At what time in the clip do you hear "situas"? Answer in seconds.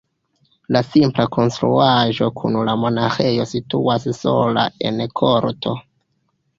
3.55-4.11